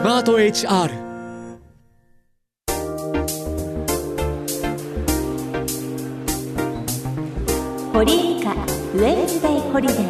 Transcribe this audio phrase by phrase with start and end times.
[0.00, 0.88] スマート HR
[7.92, 10.02] 堀井美香ウェンズデイホリデー。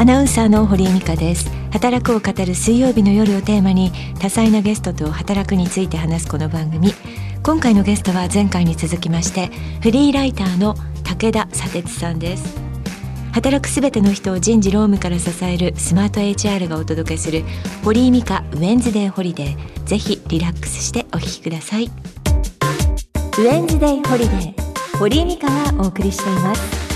[0.00, 1.50] アナウンサーの堀井美香です。
[1.72, 3.90] 働くを語る水曜日の夜をテーマに
[4.20, 6.92] 多彩なゲストと働くについて話すこの番組。
[7.42, 9.50] 今回のゲストは前回に続きまして
[9.82, 12.67] フリーライターの武田砂鉄さんです
[13.32, 17.44] 働くすべての人を人事労務から支えるスマート HR がお届けする
[17.84, 19.84] 堀井美香ウェンズデーホリデー。
[19.84, 21.84] ぜひリラックスしてお聞きください。
[21.84, 24.98] ウェンズデーホリデー。
[24.98, 26.87] 堀井美香がお送りしています。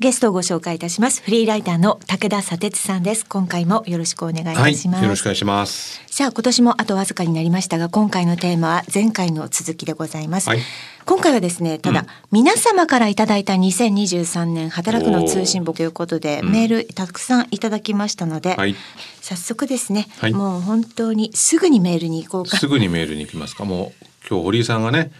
[0.00, 1.22] ゲストをご紹介いたします。
[1.22, 3.26] フリーライターの武田砂鉄さんです。
[3.26, 4.96] 今回もよろしくお願いいたします。
[4.96, 6.02] はい、よろしくお願いします。
[6.06, 10.48] さあ、今年もあとわずかになりましたが、今回のテーマは前回の続きでございます。
[10.48, 10.60] はい、
[11.04, 18.74] 今回はですね、ただ、うん、皆様からいただいた2023年働くの通信簿ということで、メールたくさんいただきましたので、はい、
[19.20, 22.56] 早速ですね、もう本当にすぐにメールに行こうか。
[22.56, 23.66] すぐにメールに行きますか。
[23.66, 25.12] もう今日堀井さんがね、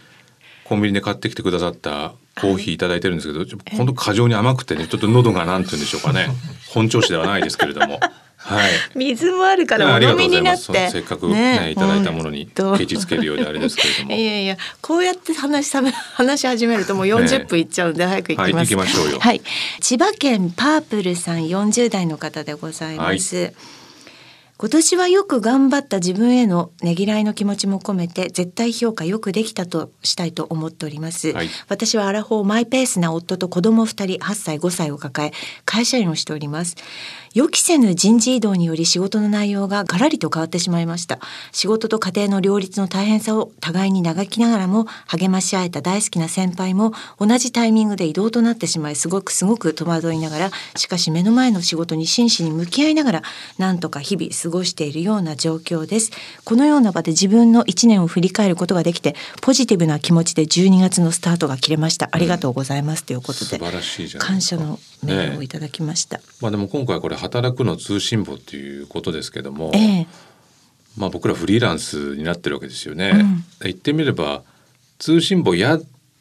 [0.63, 3.45] コンビニで買ってきてくださったコーヒーいただいてるんですけど、
[3.77, 6.27] 本当過剰に甘くてね、ちょっと喉がなんて言うんでしょうかね。
[6.69, 7.99] 本調子ではないですけれども。
[8.37, 8.71] はい。
[8.95, 10.89] 水もあるからお飲みになって。
[10.89, 14.15] せっかくね、ねいただいたものにケチつけるようであれですけれども。
[14.15, 18.53] いやいや、こうやって話さ話し始めるともう40分いっちゃうんで、早く行きます。
[18.55, 19.19] はい、行きましょうよ。
[19.19, 19.41] はい。
[19.79, 23.35] 千葉県パープルさん40代の方でございます。
[23.35, 23.53] はい
[24.61, 35.31] 今年はよく頑張った自分へのねぎらいの気持ちも込めて絶対評価よくできたとしたいと思っております、はい、私はアラフォーマイペースな夫と子供2人8歳5歳を抱え
[35.65, 36.75] 会社員をしております
[37.33, 41.19] 予期せぬ人事異動により仕事の内容がガラリと変わってしまいました。
[41.53, 53.21] 仕事と家庭の両立の大変さを互いに嘆きながらも励まし合えた大好きな先輩も同じタイミングで異動となってしまいすごくすごく戸惑いながらしかし目の前の仕事に真摯に向き合いながら
[53.57, 56.11] なんとか日々過ごしているような状況です。
[56.43, 62.09] このような場で自分の1年を振り返ることができてポジティブな気持ちで12月のスタートが切れました。
[62.11, 63.59] ありがとうございます、ということで
[64.19, 70.07] 感謝のメールをいただきました、ね、まあでも今回これ働くの通信簿っていうことですけども、え
[70.97, 73.11] まあ僕らフリーランスになってるわけですよね。
[73.13, 74.43] うん、言ってみれば
[74.99, 75.79] 通信簿や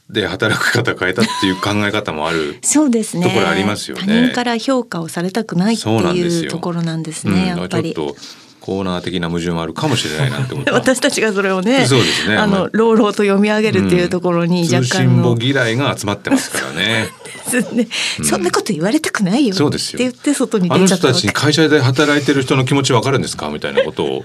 [0.08, 4.02] で働く方変えたっていう考え方もあるそうですねところありますよね。
[4.06, 7.32] 他人から評価をされたくないっていうところなんですね。
[7.32, 7.94] うん、やっぱり。
[7.94, 8.16] ちょっと
[8.60, 17.09] コーナー的な矛盾もあるかもしれないなって思って 私たちがそれをねそうですねあの朗々と読み上げるっていうところに若干の、うん、嫌いが集まってますからね
[17.72, 17.88] ね、
[18.19, 23.48] うん、そんなこと言われたくないよそうですよって言って外に出ちゃったあの人たちに会社で働いてる人の気持ちわかるんですか？
[23.48, 24.25] みたいなことを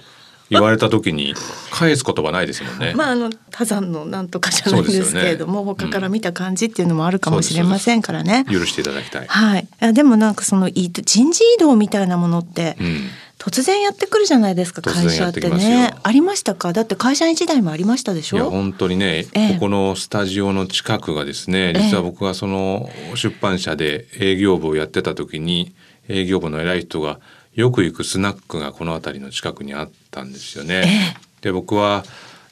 [0.49, 1.33] 言われた時に
[1.71, 2.93] 返す言葉ないですもんね。
[2.95, 8.45] まああの多山のなんとかじゃないですけれども、ね、他から見た感じっていうのもあるかもしれませんからね。
[8.51, 9.27] 許していただきたい。
[9.27, 9.67] はい。
[9.93, 12.77] でもなんかその人事異動みたいなものって。
[12.79, 13.07] うん
[13.45, 15.93] 突然やってくるじゃないですか会社ってね。
[16.01, 16.73] ありましたか？
[16.73, 18.37] だって会社員時代もありましたでしょ？
[18.37, 25.73] いや本当にね、ええ、ここのスタジオの近くがですね実は僕がその出版社で営業部をやってた時に
[26.07, 27.19] 営業部の偉い人が
[27.53, 31.15] よく行くスナックがこの辺りの近くにあったんですよね。
[31.15, 32.03] え、で僕は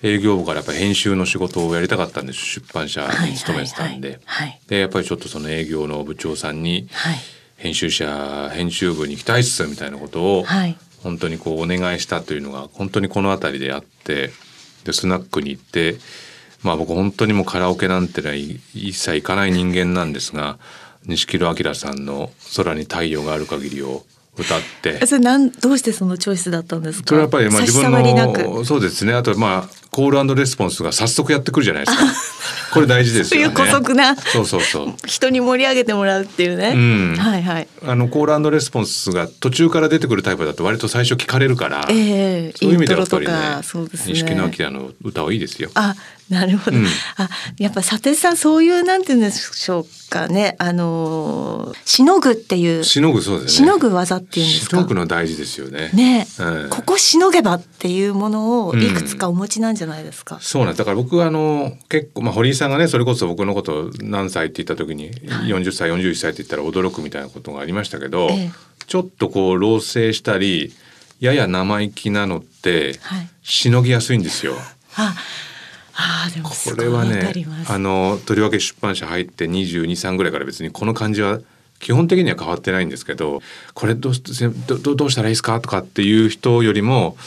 [0.01, 2.39] 営業部からやっぱ編集の仕事をやりたかったんです。
[2.39, 4.17] 出版社に勤めてたんで、はい。
[4.25, 6.87] はいはい、でやっぱりちょっとその営業の部長さんに、
[7.55, 10.45] 編集者編集部に行きたいっすみたいなことを
[11.03, 14.31] 本当にこうお願いしたというのが本当にこの辺りであって
[14.85, 15.97] でスナックに行って
[16.63, 18.61] まあ僕本当にもうカラオケなんてのは一
[18.93, 20.57] 切行かない人間なんですが
[21.05, 24.05] 錦戸明さんの「空に太陽がある限り」を
[24.37, 25.05] 歌って。
[25.05, 27.07] それなんどうしてそのチョイスだったんですか？
[27.09, 29.13] それはやっぱりまあ自分のそうですね。
[29.13, 32.03] あとまあコールレスポンスが早速やってくるじゃないですか。
[32.73, 33.55] これ大事ですよね。
[33.55, 34.15] そういう姑息な。
[34.15, 34.93] そうそうそう。
[35.05, 36.77] 人に盛り上げてもらうっていうね、う
[37.13, 37.67] ん、はいはい。
[37.85, 43.33] あのコールレスポンスが途中から出てくるタイプだと割と最初聞かれるから、えー、そういう意味ではやっぱりね。
[43.61, 45.69] 錦野明の歌はいいですよ。
[45.75, 45.93] あ
[46.29, 46.85] なるほど、うん、
[47.17, 50.55] あやっぱ佐哲さんそういうなんて言うんでしょうかね。
[50.57, 52.83] あのしのぐっていう。
[52.83, 53.67] しのぐそうですね。
[53.67, 54.77] しのぐ技っていうんですか？
[54.77, 55.89] しのぐの大事ですよね。
[55.93, 68.51] ね、うん、ここしのげばっていうものをいくつかお持ちなんじゃないですか、うん、そうなんだから僕はあの結構まあ堀井さんがねそれこそ僕のこと何歳って言った時に40歳40歳って言ったら驚くみたいなことがありましたけど、ええ、
[68.87, 70.73] ちょっとこう老成したり
[71.19, 74.55] やや生意気なのって、はい、しのぎやすいんですよ。
[74.95, 75.15] あ
[75.95, 77.33] あでもこれはね
[77.69, 81.39] あのとりわけ出版社入って223ぐらいから別にこの感じは
[81.79, 83.41] 基本的には変わってないんですけど
[83.73, 84.13] これどう
[84.67, 87.17] どどうしたらいいですかとかっていう人よりも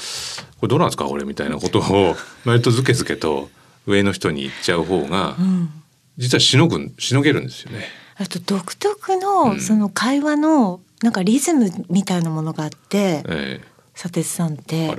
[0.60, 3.50] これどうなんですかこれみたいなことを 割とずけずけと
[3.86, 5.70] 上の人に言っちゃう方が、うん、
[6.16, 7.86] 実はしのぐしのげるんですよね。
[8.16, 13.60] あと独特のその会話のなんかリズムみたいなものがあって、え
[13.94, 14.96] 砂鉄さんって。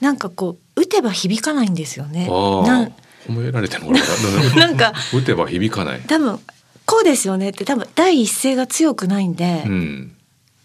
[0.00, 2.26] なんかこう打てば響かないんですよね。
[2.28, 2.92] なん
[3.26, 4.00] 褒められてるのか
[4.56, 6.00] ななんか 打てば響かない。
[6.06, 6.38] 多分
[6.86, 10.12] こうですよねって多分第一声が強くないんで、うん。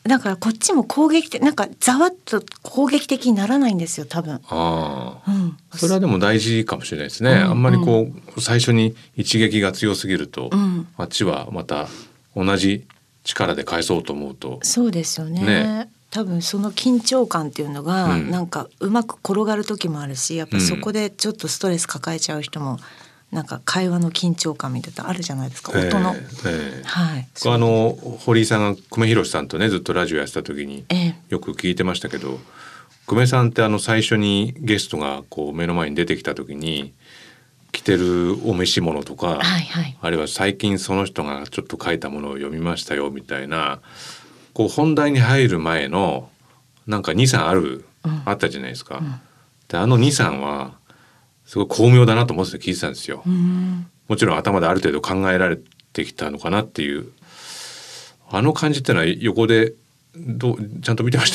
[0.04, 4.36] だからこっちも攻撃的なんかざわっと攻撃的にならないんですよ多分。
[4.36, 5.32] ああ。
[5.32, 7.32] うん、それはでも大事かもしれないですね。
[7.32, 11.88] うんあんまりこう最初に一撃が強すぎると、うんあっちはまた
[12.36, 12.86] 同じ
[13.24, 22.80] 力で返そうと思うと、そうですよねね多分その緊張感っていうのが、うんなんかうまく転がる時もあるしやっぱそこでちょっとストレス抱えちゃう人も
[23.32, 26.16] なんか会話の緊張感みたいなのあるじゃないですか音の。
[26.16, 27.28] ええええはい。
[27.46, 32.40] あの堀井さんが久米宏さんとねずっとラジオやってた時にええよく聞いてましたけど
[33.08, 36.94] 久米さんってあの最初にゲストがこう目の前に出てきた時に
[37.72, 39.98] 着てるお召し物とか、はいはい。
[40.02, 43.80] あるいは最近その人がちょっと書いたものを読みましたよみたいな
[44.60, 46.30] こう本題に入る前の
[46.86, 48.22] なんか23ある、うん。
[48.26, 48.98] あったじゃないですか。
[48.98, 49.22] ん。
[49.70, 50.74] であの23は
[51.46, 53.24] すごい巧妙だなと思って聞いてたんですよ。
[53.26, 53.90] うん。
[54.10, 55.58] もちろん頭である程度考えられ
[55.94, 57.10] てきたのかなっていう。
[58.30, 59.76] あの感じってのは横で
[60.14, 61.32] どうちゃんと見てまし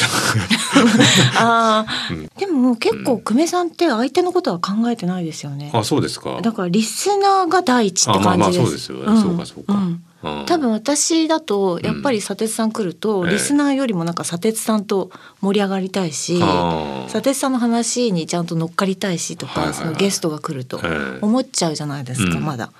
[1.32, 1.40] た？
[1.42, 2.30] ああ、うん。
[2.38, 5.70] でも結構久米さんって相手のことは考えてないですよね。
[5.72, 6.42] あそうですか。
[6.42, 8.88] だからリスナーが第一ってあまあまあ感じです。
[8.88, 10.04] そうですよね、そうかそうか、んうん
[10.46, 13.32] 多分私だとやっぱり砂鉄さん来ると、ええ。
[13.34, 15.10] リスナーよりもなんか砂鉄さんと
[15.40, 16.38] 盛り上がりたいし、
[17.08, 21.18] 砂鉄さんの話にちゃんと乗っかりたいしとか、そのゲストが来るとええ。
[21.20, 22.44] 思っちゃうじゃないですか、うん。
[22.44, 22.72] まだ。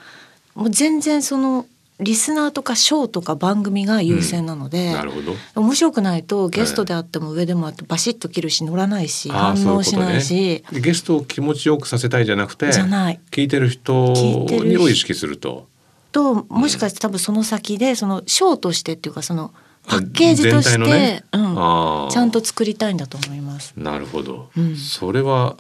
[0.55, 1.67] もう全然その
[2.00, 5.35] リスナーとかショーとか番組が優先なので、なるほど。
[5.55, 13.20] 面白くないとゲストであっても上でもあってバシッと切るし乗らないし、反応しないし、でゲストを気持ちよくさせたいじゃなくてじゃない。
[13.31, 14.46] 聞いてる人を
[14.88, 15.69] 意識すると
[16.14, 19.52] ともしかして多分その先でそのショーとしてっていうかその
[19.87, 21.25] パッケージとして、ね。
[21.32, 23.75] うん、ちゃんと作りたいんだと思います。
[23.76, 24.76] なるほど、うん。
[24.76, 25.56] それは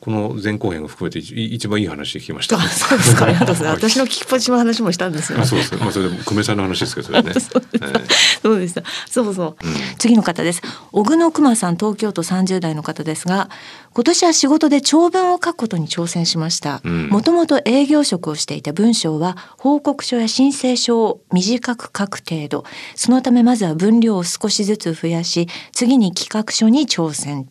[0.00, 3.90] この前後編を含めて一一番いい話聞きました、あそうですか ありがとうございます。
[3.90, 5.40] 私の聞きっぱちの話もしたんですよ。
[5.40, 7.32] あそうですまあそれでも久米さんの話ですけどね
[8.42, 8.82] そうでした。
[9.10, 9.56] そうそう。
[9.62, 10.62] えうん次の方です。
[10.92, 13.50] 小久野熊さん、東京都30代の方ですが、
[13.92, 16.80] 今年は仕事で長文を書くことに挑戦しました。
[16.84, 22.64] うんもともと営業職をしていた文章は報告書や申請書を短く書く程度。
[22.94, 27.48] そのためまずは分量を少しずつ増やし、次に企画書に挑戦。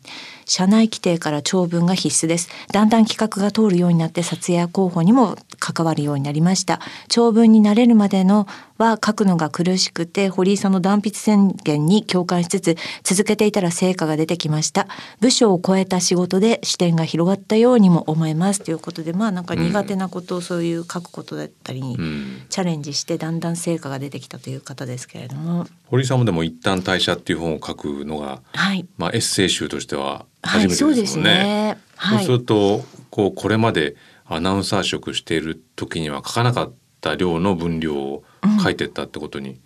[0.50, 2.50] 社内規定から長文が必須です。
[2.72, 6.80] だんだん企画が通るようになって撮影や広報にも関わるようになりました。
[7.08, 8.48] 長文になれるまでの
[8.80, 14.88] は書くのが苦しくて、堀井さんの断筆宣言に共感しつつ、続けていたら成果が出てきました。
[15.20, 18.62] 部署を超えた仕事で視点が広がったようにも思えます。
[18.62, 25.68] ということで、まあなんか苦手なことをそういう書くことだったりに、うんチャレンジしてだんだん成果が出てきたという方ですけれども。
[25.88, 28.88] 堀井さんもでも一旦退社っていう本を書くのが、はい。
[28.98, 31.44] まあ、エッセイ集としてははい、初めてですそうですもんね。
[31.44, 31.78] ね。
[31.96, 32.26] はい。
[32.26, 33.96] そうするとこうこれまで
[34.26, 38.24] アナウンサー職している時には書かなかった量の分量を
[38.64, 39.60] 書いてったってことに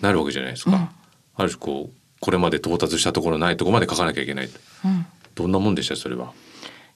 [0.00, 0.70] なるわけじゃないですか。
[0.70, 0.88] うん。
[1.36, 4.46] ある種こうこれまで到達したところないところまで書かなきゃいけない。
[4.46, 4.48] う
[4.88, 5.06] ん。
[5.34, 5.96] どんなもんでした？
[5.96, 6.32] それは。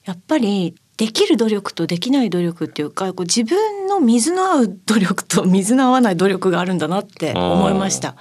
[0.05, 8.15] やっぱりできる努力とできない努力っていうかこう自分の水の合う努力と 水の合わない努力があるんだなって思いました。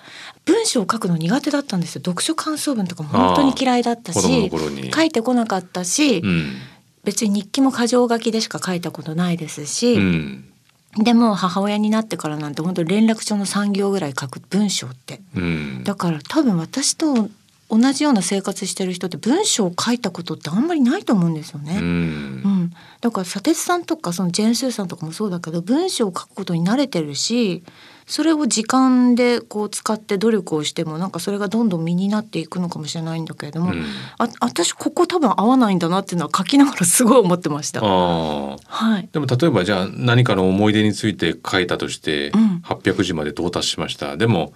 [0.44, 2.02] 文章を書くの苦手だったんですよ。
[2.04, 4.20] 読書感想文とかも本当に嫌いだったし。
[4.20, 6.54] 書いてこなかったし、うん。
[7.04, 10.44] 別に日記も箇条書きでしか書いたことないですし、うん
[10.96, 15.20] でも母親になってからなんて本当連絡帳の3行ぐらい書く文章って。
[15.34, 15.84] うん。
[15.84, 17.30] だから多分私と
[17.70, 21.78] 同じような生活してる人って文章を書いたことってあんまりないと思うんですよね。
[21.78, 21.82] うん。
[21.82, 21.84] う
[22.64, 27.62] ん、だから砂鉄さんとかそのジェーン・スーさんとかもそうだけど文章を書くことに慣れてるし
[28.06, 33.84] それを時間でこう使って努力をしてもなんかそれがどんどん身になっていくのかもしれないんだけれども、うん。
[34.18, 37.80] あ私ここ多分合わないんだなっていうのは書きながらすごい思ってました。
[37.80, 42.62] ああはい、でも例えばじゃあ何かの思い出について書いたとしてうん。
[42.64, 44.52] 800字まで到達しました、でも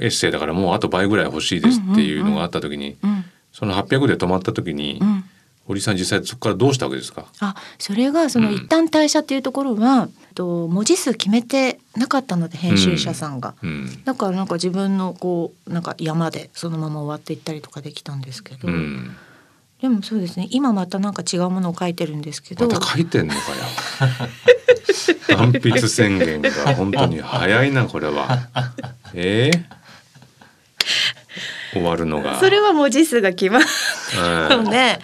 [0.00, 3.24] エッセイだからもうあと倍ぐらい欲しいですっていうのがあった時に、うん。
[3.52, 5.24] その800で止まった時に、うん。
[5.66, 7.26] 堀井さん実際そこからどうしたわけですか？
[7.40, 8.54] あそれがそのうん。
[8.54, 10.08] 一旦退社っていうところは、
[10.38, 13.56] と文字数決めてなかったので編集者さんが。
[13.60, 19.16] うんだからなんか自分のこうなんか山でそのまま終わっていったりとかできたんですけど、うん、
[19.82, 23.46] でもそうですね今またなんか違うものを書いてるんですけど、また書いてんのかよ。
[25.36, 28.48] 断筆宣言が本当に早いなこれは。
[29.14, 29.62] えー？
[31.72, 32.38] 終わるのが。
[32.38, 33.64] それは文字数が決まっう
[34.46, 34.48] ん。
[34.48, 35.00] たので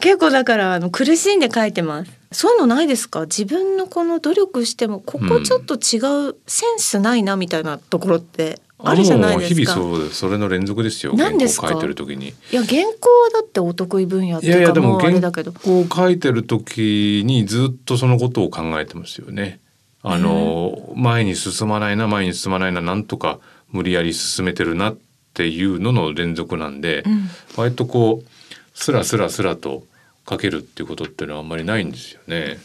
[0.00, 3.22] 結構だからあの苦しんで書いてますそういうのないですか？
[3.22, 9.60] 自分のこの努力してもここちょっと違う、センスないなみたいなところってあるじゃないですか。
[9.60, 11.14] 日々そうそれの連続ですよ。
[11.14, 11.68] 何ですか？
[11.68, 12.28] 書いてる時に。
[12.28, 15.52] いや原稿はだってお得意分野っていうかもうあれだけど。
[15.52, 19.60] 原稿書いてる時にずっとそのことを考えてますよね。
[20.02, 23.38] あの前に進まないな前に進まないななんとか
[23.70, 24.96] 無理やり進めてるなっ
[25.32, 28.28] ていうのの連続なんで、うん、割とこう
[28.74, 29.84] スラスラスラと
[30.28, 32.58] 書けるっていうことっていうのはあんまりないんですよね。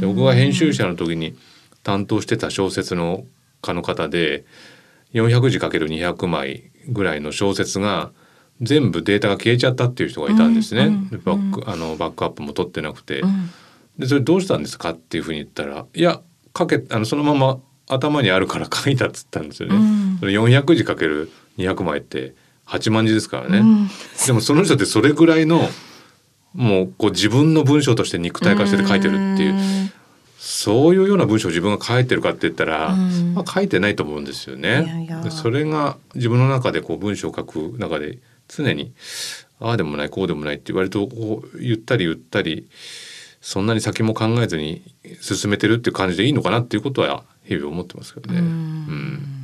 [0.00, 1.36] で僕が編集者の時に
[1.82, 3.24] 担当してた小説の
[3.60, 4.44] 家の方で
[5.12, 8.12] 400字かける200枚ぐらいの小説が
[8.60, 10.90] 全部データが消えちゃったっていう人がいたんですね。
[11.24, 13.50] バックあのバックアップも取ってなくて、うん、
[13.98, 16.20] でそれどうしたんですかっていうふうに言ったらいや
[16.52, 19.76] かけあのそのまま頭にあるから書いたっつったんですよね。
[19.76, 22.34] うん、それ400字かける200枚って
[22.66, 23.58] 8万字ですからね。
[23.58, 23.88] うん、
[24.26, 25.68] でもその人ってそれぐらいの
[26.54, 29.92] もうこう自分の文章として肉体化して書いてるっていう。
[30.44, 32.96] そういうような文章を自分が書いてるかって言ったら、
[33.32, 34.82] まあ、書いてないと思うんですよね。
[34.84, 38.18] いやいやそれが自分の中でこう文章を書く中で
[38.48, 38.92] 常に
[39.60, 42.68] ああでもないこうでもないって割とこう言ったり言ったり
[43.40, 44.82] そんなに先も考えずに
[45.20, 48.40] 進めてるっていう感じでいいのかなっていうことは日々思ってますけどね。
[48.40, 49.41] うん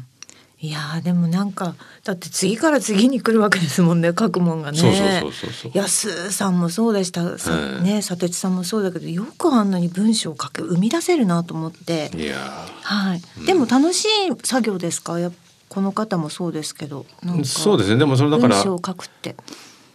[0.61, 4.79] いやでもなんかだって次から次に来るわけですもんね書くもんがね。
[4.79, 12.11] そうそうそうそう安さんもそうでした、さね佐哲さんもそうだけどよくあんなに文章を書け生み出せるなと思って。
[12.15, 12.37] いや
[12.83, 14.09] はい、うん、でも楽しい
[14.43, 15.21] 作業ですか？
[15.21, 15.31] や
[15.69, 17.07] この方もそうですけど
[17.45, 17.97] そうですね。
[17.97, 19.37] でもそれだから文章を書くって。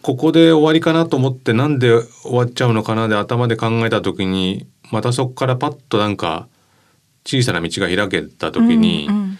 [0.00, 6.46] ここで終わりかなと思ってなんで終わっちゃうのかなで頭で考えた時にまたそこからパッとなんか
[7.26, 9.38] 小さな道が開けた時に、うんうん、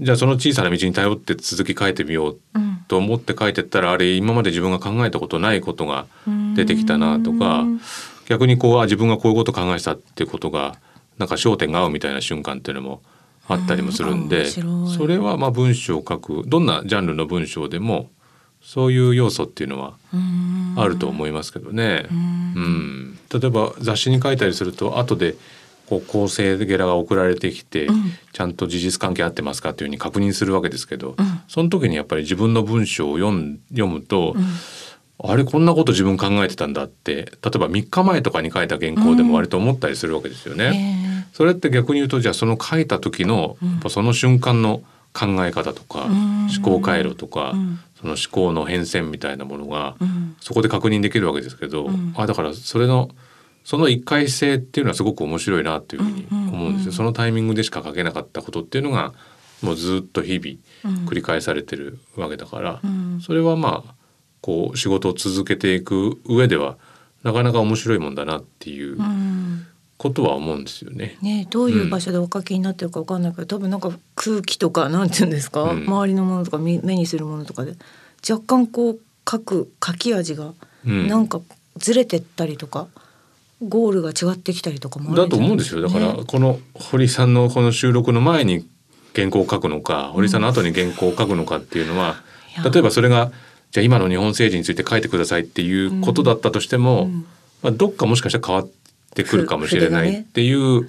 [0.00, 2.38] じゃあその小さな道に頼って続き書いてみよう
[2.88, 6.06] と思って書いてったら、あれ今まで自分が考えたことないことが
[6.56, 7.64] 出てきたなとか、
[8.26, 10.76] 逆にこうあ自分がこういうこと考えたっていうことが
[11.18, 13.02] なんか焦点が合うみたいな瞬間っていうのも
[13.46, 18.08] あったりもするんで、それはまあ文章を書くどんなジャンルの文章でも
[18.62, 19.94] そういう要素っていうのは
[20.76, 22.06] あると思いますけどね。
[22.10, 25.34] うん、例えば雑誌に書いたりすると後で
[25.90, 41.26] こう構成ゲラが送られてきて、うん、ちゃんと事実関係合ってますかっていうふうに確認するわけですけど、うん、その時にやっぱり自分の文章を読むと、うん、あれこんなこと自分考えてたんだって例えば3日前とかに書いた原稿でも割と思ったりするわけですよね。
[41.32, 43.56] それって逆に言うとじゃあその書いた時の、
[43.88, 44.82] その瞬間の
[45.12, 47.54] 考え方とか、思考回路とか、
[48.00, 49.96] その思考の変遷みたいなものが、
[50.40, 53.10] そこで確認できるわけですけど、あだからそれの
[53.64, 56.92] その一回性っていうのはすごく面白いなっていうふうに思うんですよ。
[56.92, 59.12] そのタイミングでしか書けなかったことっていうのが
[59.62, 62.80] もうずっと日々繰り返されてるわけだから、
[63.24, 63.94] それはまあ
[64.40, 66.78] こう仕事を続けていく上では
[67.22, 68.98] なかなか面白いもんだなっていう
[69.98, 71.18] ことは思うんですよね。
[71.20, 77.74] ねどういう場所でお書きになってるかわかんないけど、多分なんか空気とかなんていうんですか、うん、周りのものとか目にするものとかで
[78.28, 79.00] 若干こう
[79.30, 81.40] 書く書き味がなんか
[81.76, 82.88] ずれてったりとか。
[83.62, 85.82] ゴールが違ってきたりとかもだと思うんですよ。
[85.82, 88.66] だから、この堀さんのこの収録の前に
[89.14, 92.22] 原稿を書くのか堀さんの後に原稿を書くのかっていうのは、
[92.64, 93.32] うん、例えばそれが
[93.70, 97.26] じゃあ今の日本政治について書いてくださいっていうことだったとしても、うん、
[97.62, 98.68] まあ、どっかもしかしたら変わっ
[99.14, 100.88] てくるかもしれないっていう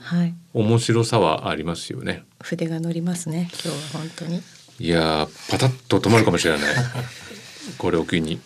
[0.53, 2.23] 面白さはありますよね。
[2.41, 4.41] 筆が乗りますね今日は本当に。
[4.79, 6.61] いやパタッと止まるかもしれない。
[7.77, 8.39] これを機に。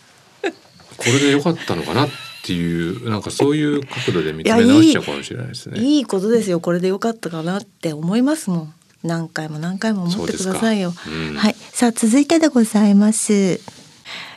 [0.98, 2.08] これで良かったのかな
[2.46, 5.80] っていうなんかそういう角度で見つめ直しちゃうかもしれないですね。
[5.80, 6.60] いいことですよ。
[6.60, 8.74] これでよかったかなって思いますもん。
[9.02, 11.56] 何回も何回も思ってくださいよ、うん、はい。
[11.72, 13.60] さあ続いてでございます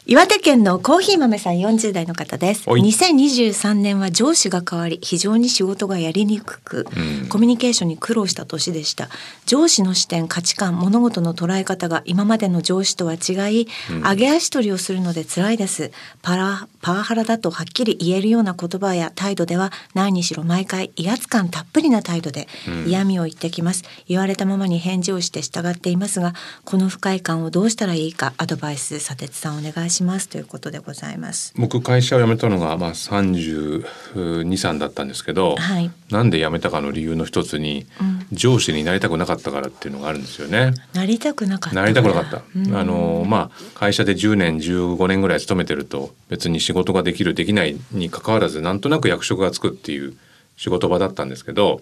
[0.10, 2.68] 岩手県のコーヒー豆さん40代の方です。
[2.68, 6.88] 2023年は上司が変わり非常に仕事がやりにくく、
[7.22, 9.08] うん、コミュニケーションに苦労した年でした。
[9.46, 15.92] 上司の視点価値観物事の捉え方が今までの上司とは違い、うん、上げ足取りをするので辛いです。
[16.24, 22.48] パラパワハラだとはっきり言えるような言葉や態度では何にしろ毎回威圧感たっぷりな態度で
[22.88, 26.34] 嫌味を言ってきます、言われたままに返事をして従っていますが
[26.66, 31.54] この不快感をどうしたらいいかアドバイス佐哲さんお願いしますしますということでございます。
[31.58, 40.74] 僕会社を辞めたのがまあ32、3だったんですけど、はい、なんで辞めたかの理由の一つに、うん、上司になりたくなかったからっていうのがあるんですよね。
[40.94, 41.82] なりたくなかった。
[41.82, 50.16] なりたくなかった、うん、あのまあ会社で10年15年ぐらい勤めてると別に仕事ができるできないに関わらずなんとなく役職がつくっていう
[50.56, 51.82] 仕事場だったんですけど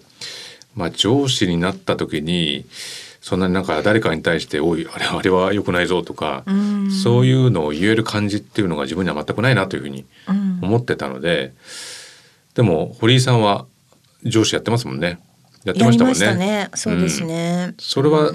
[0.76, 2.66] まあ上司になった時に
[3.28, 10.06] そんなになんか誰かに対して「おいあれあれは良くないぞ」とか、うん、そういうのを言える感じっていうのが自分には全くないなというふうに
[10.62, 11.54] 思ってたので、
[12.56, 13.66] でも堀井さんは
[14.24, 15.20] 上司やってますもんね。
[15.66, 16.36] やってましたもんね。
[16.36, 16.70] ね。
[16.74, 18.32] そうですね、うん、それは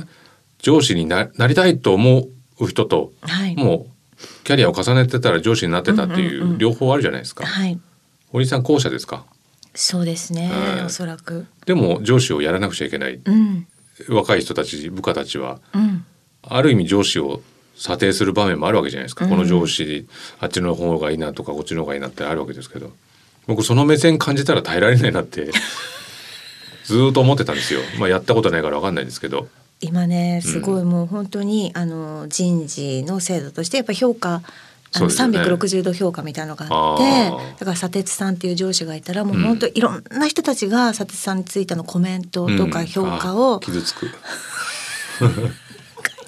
[0.59, 2.29] 上司にななりたいと思
[2.61, 3.87] う人と、はい、も
[4.21, 7.47] うキャリアを重ねてたら上司になってたっていう両方あるじゃないですか。
[7.47, 7.81] はい、
[8.31, 9.25] 堀井さん後者ですか？
[9.75, 10.85] そうですね、はい。
[10.85, 11.47] おそらく。
[11.65, 13.19] でも上司をやらなくちゃいけない。
[13.25, 13.67] うん、
[14.09, 16.05] 若い人たち部下たちはうん、
[16.43, 17.43] ある意味上司を
[17.77, 19.31] 査定する場面もあるわけじゃないですか、うん。
[19.31, 20.07] この上司
[20.41, 22.93] あっちの方がいいなとかこっちの方がいいなってあるわけですけど。
[23.47, 25.51] 僕その目線感じたら耐えられないなって
[26.85, 29.49] ずーっと思ってたんですよ、まあ、やったことないから分かんないですけど。
[29.81, 34.43] 今ねすごいもう本当に、あの人事の制度としてやっぱ評価
[34.95, 35.55] あのそうですよね。
[35.55, 39.43] 360度評価みたいなのがあってだから砂鉄さんっていう上司がいたらもううん。
[39.43, 44.11] 本当いろんな人たちが砂鉄さんについてのコメントとか評価うんをあ傷つく、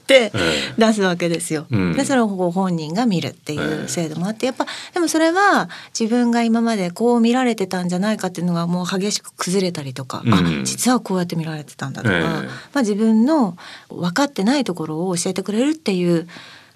[0.06, 1.66] で え出すわけですよ。
[1.70, 1.92] うん。
[1.94, 5.68] でそれをご本人が見るっていええう制度もあってやっぱでもそれは
[5.98, 10.34] 自分が今までこう見られてたんじゃないかっていうのがもう激しく崩れたりとか、うん。
[10.34, 12.22] あ実はこうやって見られてたんだとか、ええ。
[12.22, 12.40] ま
[12.76, 13.56] あ、自分の
[13.88, 16.28] 分かってないところを教えてくれるっていう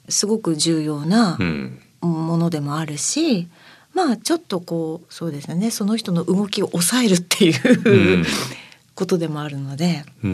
[0.08, 1.80] すごく重要なうん。
[2.00, 3.48] ものでもあるし、
[3.92, 5.70] まあちょっとこうそうですよね。
[5.70, 8.24] その人の動きを抑えるっていう、うん。
[8.94, 10.32] ことでもあるので、ううん。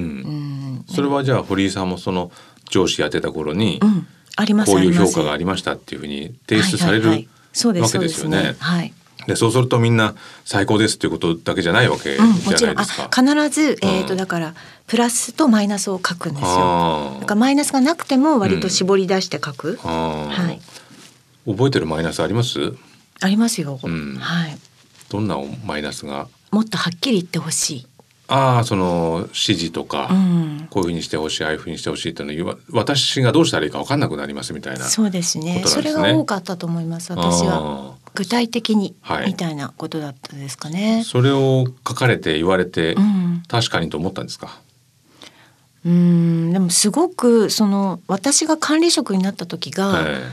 [0.79, 2.31] ん、それはじゃあ堀井さんもその
[2.71, 7.81] 上司やってた頃にうん、ありますこういう評価がありましたっていうふうに提出されるはいはいはい。
[7.81, 8.57] わけですよね。
[9.27, 10.15] でそうするとみんな
[10.45, 13.11] 最高ですっていうことだけじゃないわけじうん、もゃちろんあないですか。
[13.23, 14.55] 必ず、えー、うんとだから
[14.87, 16.49] プラスとマイナスを書くんですよ。
[16.49, 19.79] あだからマイナスがなくても割と絞り出して書く。
[19.83, 20.61] あああはい、
[21.47, 22.75] 覚えてるマイナスあります？
[23.21, 23.79] ありますよ。
[23.83, 24.59] うんはい。
[25.09, 26.29] どんなマイナスが？
[26.51, 27.87] もっとはっきり言ってほしい。
[28.27, 30.69] ああその指示とか、うん。
[30.71, 34.85] こういうふうにしてほしいああいうふうにしてほしいっていうのを言わ私がどうしたらいいか分かんなくなりますみたいな。
[34.87, 37.13] そうですねそれが多かったと思います。
[37.13, 39.27] 私はは具体的に、はい。
[39.27, 41.03] みたいなことだったですかね。
[41.05, 43.43] それを書かれて言われて、うん。
[43.49, 44.61] 確かにと思ったんですか？
[45.85, 46.53] うん。
[46.53, 50.33] でもすごくその私が管理職になった時が、え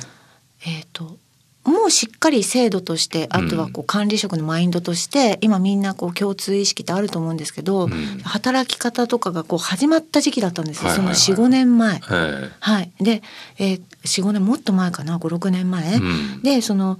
[0.65, 1.17] えっ、と
[1.63, 7.91] もうしっかり制度としてあとはこう管理職のマインドとして、今みんなこう共通意識ってあると思うんですけど、うん。
[8.23, 11.15] 働き方とかがこう始まった時期だったんですよ、はいはいはい。
[11.15, 11.95] その45年前。
[11.95, 13.23] ええはい、で、
[13.57, 16.41] えー、45年もっと前かな？56年前、うん。
[16.43, 16.99] でその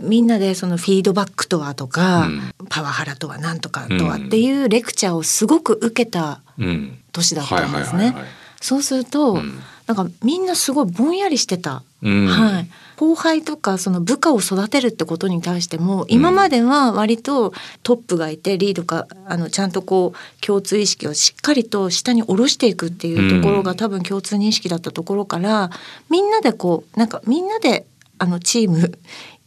[0.00, 2.40] みんなでそのフィードバックとはとか、うん。
[2.68, 6.98] パワハラとは何とかとはっていうレクチャーをすごく受けたうん。
[7.12, 8.14] 年だったんですね。
[8.60, 9.60] そうすると、うん。
[9.86, 11.82] なんかみんなすごいぼんやりしてた。
[12.02, 12.26] うん。
[12.26, 23.76] はい、後輩とかその部下を育てるってことに対しても今までは割とトップがいてリードがあのちゃんとこう共通意識をしっかりと下に下ろしていくっていうところがうん。
[23.76, 25.70] 多分共通認識だったところから
[26.08, 27.84] みんなでこうなんかみんなで
[28.18, 28.98] あのチーム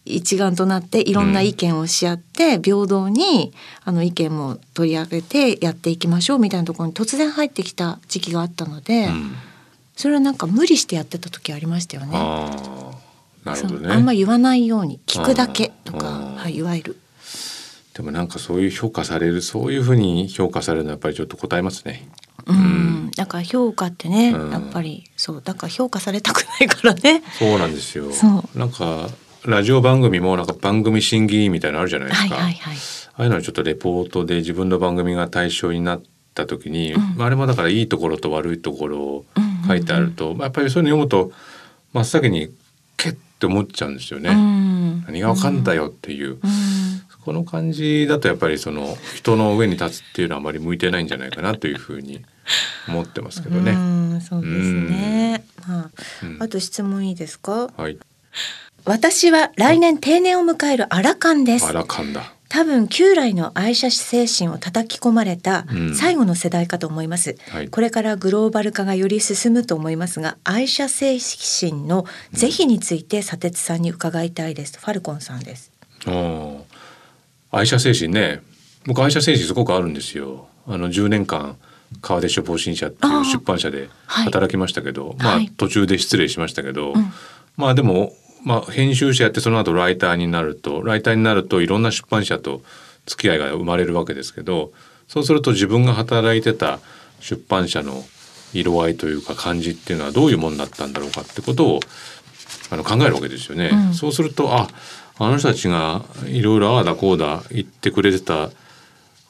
[0.06, 3.54] 一丸となっていろんな意見をし合って平等に
[3.86, 9.32] あの意見も取り上げてやっていきましょうみたいなところに突然入ってきた時期があったので、うん
[9.96, 12.18] それはなんか無理してやってた時ありましたよね。
[13.44, 13.94] なるほどね。
[13.94, 16.98] あんま言わないように聞くだけとか、うんはい、いわゆる。
[17.94, 22.10] でもなんかそういう評価されるそういうふうに評価されるのはやっぱりちょっと答えますね。
[22.48, 27.22] うん、だから評価ってね、うんやっぱりそうだから評価されたくないからね。
[27.38, 28.12] そうなんですよ。
[28.12, 29.10] そなんか
[29.46, 32.36] ラジオ番組もなんか番組審議員みたいなのあるじゃないですはいか。
[32.36, 32.76] はいはい。
[32.76, 36.02] ああいうのはちょっとレポートで自分の番組が対象になっ
[36.34, 41.32] た時に、うんあれもだからいいところと悪いところをうん書いてあると、まあやっぱりそういうの読むと
[41.94, 42.50] 真っ先に
[42.98, 44.30] けって思っちゃうんですよね。
[44.30, 46.40] うん何がわかんだよっていう、うん
[47.26, 52.22] この感じだとやっぱりその人の上に立つっていうのはあまり向いてないんじゃないかなというふうに
[52.90, 53.72] 思ってますけどうね。
[53.80, 55.46] んそうですね。
[55.66, 55.90] まあ、
[56.24, 57.72] うんあと質問いいですか？
[57.78, 57.98] はい。
[58.86, 61.66] 私は来年定年を迎えるアラカンです。
[61.66, 61.72] あ。
[61.72, 62.34] らかんだ。
[62.50, 65.96] 多分旧来の愛者精神を叩き込まれたうん。
[65.96, 67.70] 最後の世代かと思います、はい。
[67.70, 74.78] これからグローバル化がより進むと思いますが愛者精神の是非について砂鉄さんに伺いたいです。
[74.78, 75.72] ファルコンさんです。
[76.06, 76.62] あー。
[77.52, 78.42] 愛者精神ね。
[78.86, 80.48] 僕愛者精神すごくあるんですよ。
[80.68, 81.58] あの10年間
[82.02, 84.26] 川出書房新社っていう出版社ではい。
[84.26, 85.50] 働きましたけど、まあはい。
[85.58, 87.14] 途中で失礼しましたけど、うん。
[87.58, 92.62] まあでも、まあ、編集者やってその後ライターになるとライターになるといろんな出版社と
[93.06, 94.72] 付き合いが生まれるわけですけど
[95.08, 96.80] そうすると自分が働いてた
[97.20, 98.04] 出版社の
[98.54, 101.80] 色合いというか感じっていうのはどういうもんだったんだろうかってことを
[102.70, 103.70] あの考えるわけですよね。
[103.74, 104.68] うんそうするとあ
[105.20, 108.50] あの人たちがいろいろああだこうだ言ってくれてた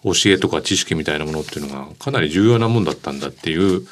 [0.04, 3.86] 教えとか知識みたいなものっていうのがかなり重要なもんだったんだっていう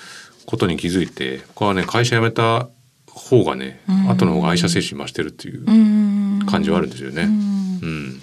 [0.46, 2.70] ことに気づいてこれはね会社辞めた
[3.14, 4.10] 方がねうん。
[4.10, 6.46] 後の方が愛社精神増してるっていううん。
[6.46, 7.24] 感じはあるんですよね。
[7.24, 7.32] うん。
[7.82, 8.22] うん、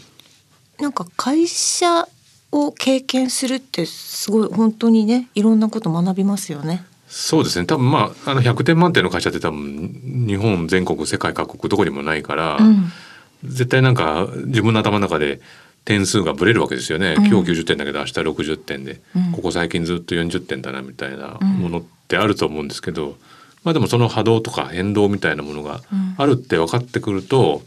[0.81, 2.09] なんか会社
[2.53, 6.85] を経験するってすごい本当にねいろんなこと学びますよね。
[7.09, 7.67] そうですね。
[7.67, 12.93] 多分まああの100点満点の会社って多分日本全国世界各国どこにもないから、うん、
[13.45, 15.41] 絶対なんか自分の頭の中で
[15.85, 23.17] 点数がぶれるわけですよね、うん、今日90点だけど明日60点で、うん、ここ最近ずっと40点だなみたいなものってあると思うんですけど、
[23.65, 25.83] まあでもその波動とか変動みたいなものが
[26.17, 27.63] あるって分かってくると、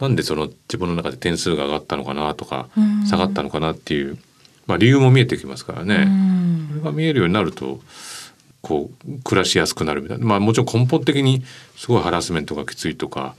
[0.00, 2.68] うん、なんでその自分の中で点数が上がったのかなとか、
[3.08, 4.18] 下がったのかなっていう、
[4.66, 6.08] まあ、理由も見えてきますからね。
[6.70, 7.80] それが見えるようになると
[8.62, 10.26] こう暮らしやすくなるみたいな。
[10.26, 11.44] まあもちろん根本的に
[11.76, 13.36] すごいハラスメントがきついとか、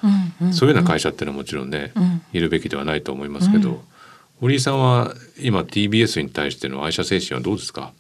[0.54, 3.80] そういうような会社っていうのはもちろんね、うん、いるべきではないと思いますけど、うん、
[4.40, 7.92] 堀井さんは今 TBS に対しての愛社精神はどうですか？
[7.92, 7.94] あ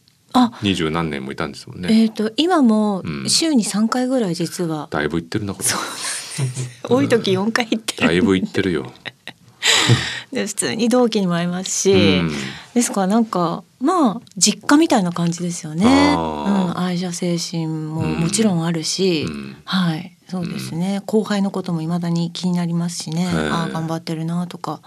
[0.61, 1.89] 二十何年もいたんですもんね。
[1.91, 5.65] えっ、ー、と今も週に三回ぐらい実は、うん、だいぶ行ってるなこれ。
[6.89, 8.07] 多い時四回行ってる。
[8.07, 8.91] だいぶ行ってるよ。
[10.31, 12.31] で普通に同期にも会いますし、うん、
[12.73, 15.85] ですからなんかまあ実家みたいな感じですよね。
[15.85, 24.81] うん、愛者精神ももちろんあるし、うん、はいそうですね、後輩のこともいまだに気になりますしね、ああ頑張ってるなとか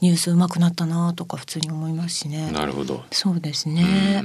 [0.00, 2.52] ニュースうまくなったなとか普通に思いますしね。
[2.52, 4.22] なるほどそうですね。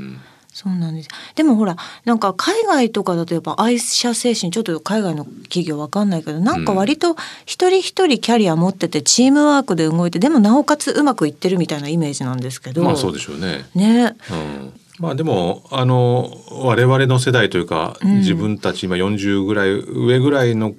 [0.54, 1.10] そうなんです。
[1.36, 12.84] でもほらなんか海外とかだとやっぱ愛社精神ちょっと海外の企業わかんないけどなんか割と一人一人キャリア持っててチームワークで動いてでもなおかつうまくいってるみたいなイメージなんですけど。
[12.84, 13.66] まあそうでしょうね。
[13.76, 14.16] ね。
[14.30, 20.76] うんまあでもあの我々の世代というか、うん、自分たち今40ぐらい上ぐらいの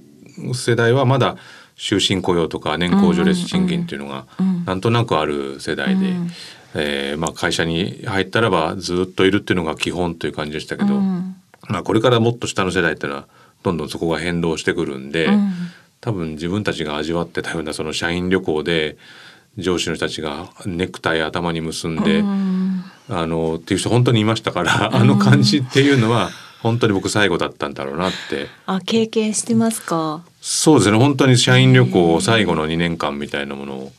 [0.55, 1.37] 世代はまだ
[1.77, 4.27] 終身雇用とか年功序列賃金っていうのが
[4.65, 6.31] なんとなくある世代で、うんうん
[6.75, 11.37] えーまあ、会社に入ったらばずっといるっていうのが基本という感じでしたけど、うん、
[11.69, 13.27] まあ、これからもっと下の世代っていうのは
[13.63, 15.53] どんどんそこが変動してくるんで、うん、
[16.01, 18.97] 多分自分たちが味わってたようなその社員旅行で
[19.59, 26.31] 上司の人たちがネクタイ頭に結んで、うん、あのっていう人本当にいましたから、あの感じっていうのは
[26.63, 28.47] 本当に僕最後だったんだろうなって。
[28.65, 30.25] あ経験してますか？
[30.41, 30.97] そうですね。
[30.97, 33.93] 本当に社員旅行最後の2年間みたいなものを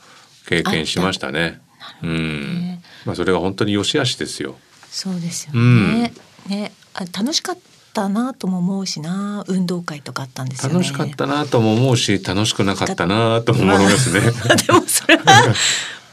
[0.47, 1.61] 経験しましたね。
[2.01, 4.55] うん、まあそれが本当に良し悪しですよ。
[4.89, 5.59] そうですよね。
[5.59, 7.57] うん、ね、あ楽しかっ
[7.93, 14.19] たなとも思うしな、運動会とかあったんです、ね、楽しかったなとも思うし、楽しくなかったなとも思いますね。
[14.21, 15.53] まあ、でもそれは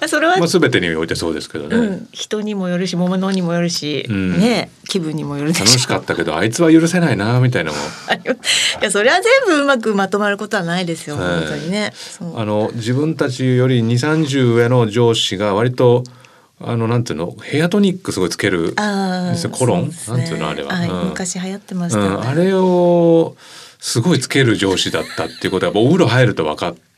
[0.09, 7.77] それは、まあ、全てにおいてそうですけどね、うん、人にもよるし物にもよるし、うん、ね気分にもよる楽しかったけどあいつは許せないなみたいなも
[8.81, 11.93] いやそれは全部うまくまとまることはないですよ、はい、本当にね。
[12.37, 16.05] あの自分たちより2 3 0上の上司が割と
[16.63, 18.75] あのなんていうのヘアトニックすごいつける
[19.53, 22.07] コロン、ね、なんていうのあれは、うん、昔流行ってました、ね。
[22.07, 23.37] うん、あれを
[23.79, 26.90] すごいつける上司だったっていうことはお風呂入ると分かって。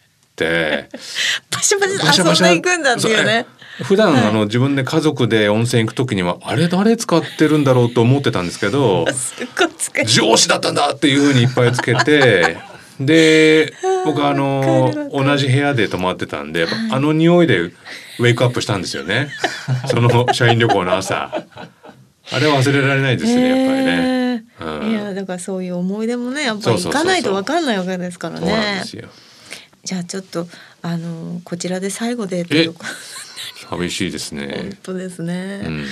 [1.50, 3.46] バシャバシャ遊んでいくんだっていうね。
[3.82, 9.06] 普段、はい、あの自分で家族で温泉行く時にはあれ誰使ってるんだろうと思ってたんですけど
[10.06, 12.58] 上司だったんだっていうふうにいっぱいつけて
[13.00, 13.72] で
[14.04, 19.30] 僕あの同じ部屋で泊まってたんであの匂いでウェイクアップしたんですよね。
[19.88, 21.30] その社員旅行の朝。
[22.30, 24.44] あれは忘れられないですね、やっぱりね。
[24.60, 28.82] うん、いやだからそういう思い出もねやっぱり行かないと分かんないわけですからね。
[29.84, 30.46] じゃあちょっと
[30.82, 32.44] あのこちらで最後で
[33.68, 34.54] 寂しいですね。
[34.54, 35.62] 本当ですね。
[35.64, 35.84] うん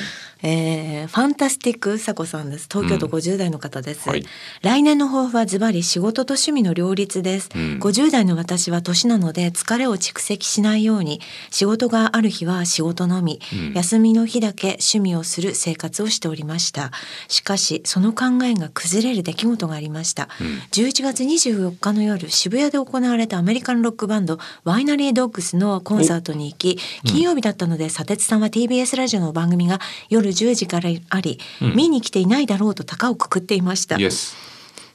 [0.43, 2.69] えー、ファンタスティックさこさんです。
[2.71, 4.25] 東京都50代の方です、うんはい、
[4.63, 16.91] 来年の抱負はズバリ仕事と趣味の両立です、うん、50代の私は年なので疲れを蓄積しないように仕事がある日は仕事のみ、うん、休みの日だけ趣味をする生活をしておりました。
[17.29, 33.97] しかしその考えが崩れる出来事がありました、うん、11月24日の夜渋谷で行われたアメリカンロックバンドワイナリードッグスのコンサートに行き金曜日だったので砂鉄さんは TBS ラジオの番組が夜10時からあり、うん、見に来ていないだろうと高をくくっていました。
[33.97, 34.50] Yes.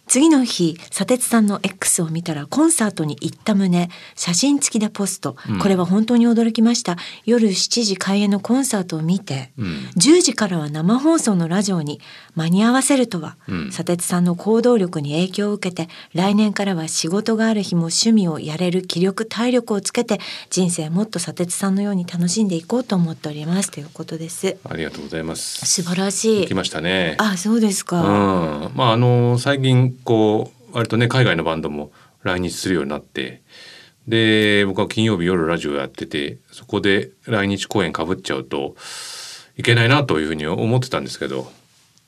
[0.08, 6.98] 次の日砂鉄さんの X を見たらコンサートに行った旨写真付きでポスト、うん、これは本当に驚きました。
[7.26, 9.65] 夜7時開演のコンサートを見て、うん、
[9.98, 12.00] 10時からは生放送のラジオに
[12.36, 23.72] 間に合わせるとは、うん、砂鉄さんの行動力に影響を受けて来年からは仕事がある日も趣味をやれる気力体力をつけて人生もっと砂鉄さんのように楽しんでいこうと思っております。
[23.72, 24.58] ということです。
[24.70, 25.65] ありがとうございます。
[25.65, 26.48] 素晴らしい。
[26.48, 27.15] 来ましたね。
[27.18, 31.91] あそうですか、うん、まああの最近こう割とね海外のバンドも
[32.23, 33.41] 来日するようになって
[34.08, 38.75] で僕は金曜日夜ラジオやっててそこで来日公演かぶっちゃうと
[39.58, 41.51] いけないなというふうに思ってたんですけど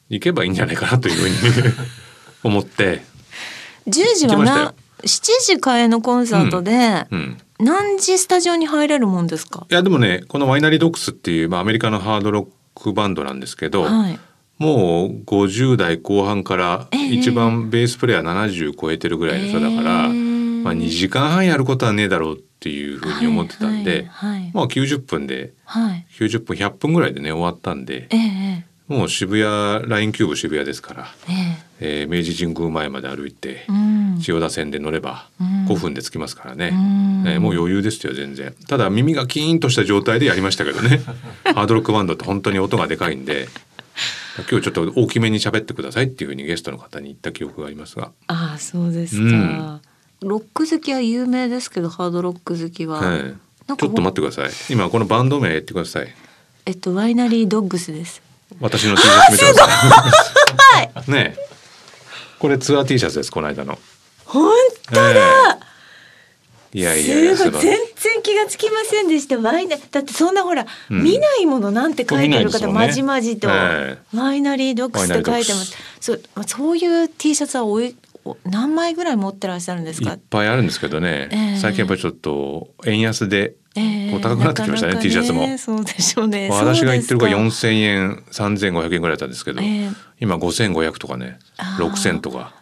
[0.10, 1.73] 行けばいいんじゃないかなというふうに
[2.43, 3.02] 思って。
[3.88, 4.73] 10時はな
[5.04, 7.65] 7時開演のコンサートで、うんうん。
[7.65, 9.65] 何時スタジオに入れるもんですか？
[9.69, 14.19] いやでもねこのワイナリードッグスっていう、まあ、アメリカのハードロックバンドなんですけど、はい、
[14.58, 35.28] もう50代後半から一番ベースプレーヤー70超えてるぐらいの人だから、えー、まあ、2時間半やることはねえだろうっていうふうに思ってたんで、はいはい、まあ90分で、はい、90分100分ぐらいでね終わったんで、えー、もう渋谷 LINE CUBE 渋谷ですから、えー、えー、明治神宮前まで歩いて、うん、千代田線で乗れば
[35.67, 38.56] 5分で着きますからね、うん、えー、もう余裕ですよ全然。
[38.67, 41.02] ただ耳がキーンとした状態でやりましたけどね。
[41.54, 43.50] ハードロックバンドって本当に音がでかいんで
[44.50, 48.12] 今日ちょっと大きめに喋ってくださいっていうふうにゲストの方に言った記憶がありますが。
[48.28, 49.82] ああそうですか、うん。
[50.21, 54.73] ロック好きは有名ですけどハードロック好きは、はい、ちょっと待ってください。
[54.73, 56.13] 今このバンド名言ってください。
[56.65, 58.21] えっとワイナリードッグスです。
[58.60, 61.12] 私の T シャツ見てください。
[61.12, 61.36] ね
[62.39, 63.80] これツアー T シャツですこの間の。
[64.26, 64.54] 本
[64.88, 65.17] 当だ、えー、
[66.78, 67.62] いやいやすごい。
[67.62, 69.38] 全然気がつきませんでした。
[69.38, 75.76] ワイナだってそんなほら、うん、見ないものなんて書いてる方、ね、まじまじと、えー、ワイナリードッグスって書いてます。
[76.00, 77.96] そうそういう T シャツはおい
[78.46, 80.12] 何枚ぐらい持ってらっしゃるんですか？
[80.12, 83.56] いっぱいあるんですけどね、えー、最近やっぱりちょっと円安で
[84.13, 85.58] お高くなってきましたね、えー、T シャツも。
[85.58, 86.50] そうでしょうね。
[86.52, 91.40] 私が言ってるが4,000円3,500円ぐらいだったんですけど、えー、今5,500とかね
[91.80, 92.54] 6,000とか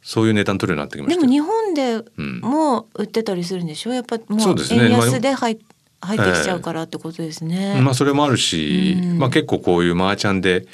[0.00, 1.20] そういう値段取るようになってきました。
[1.20, 2.02] でも日本で
[2.48, 3.90] も売ってたりするんでしょ？
[3.90, 5.58] うやっぱもう円安で入,、
[6.00, 10.66] 入ってきちゃうからってことですね、まあそれもあるし、まあ結構こういうマーチャンで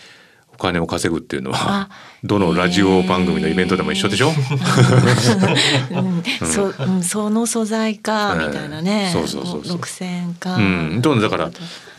[0.54, 1.90] お金を稼ぐっていうのは
[2.22, 4.30] どのラジオ番組のイベントでも一緒でしょ、
[5.90, 9.78] うん、そうん、その素材かみたいなね、そうそうそうそう。
[9.78, 11.50] 6,000円か、うん、だから